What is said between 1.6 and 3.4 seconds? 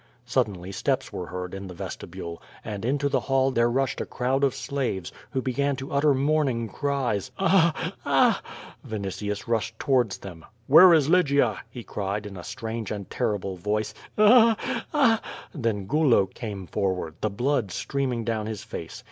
the vestibule, and into the